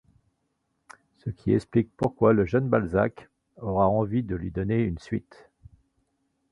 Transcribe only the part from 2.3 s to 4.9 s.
le jeune Balzac aura envie de lui donner